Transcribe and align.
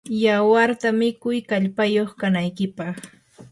yawarta 0.23 0.87
mikuy 0.99 1.37
kallpayuq 1.49 2.09
kanaykipaq. 2.19 2.95